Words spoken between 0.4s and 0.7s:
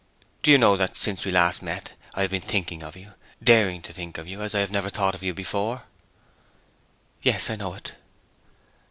'Do you